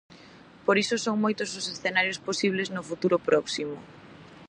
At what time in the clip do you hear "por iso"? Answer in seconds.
0.65-0.95